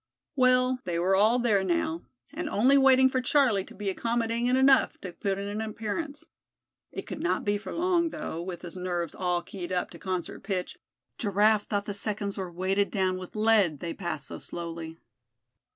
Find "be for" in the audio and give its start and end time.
7.45-7.71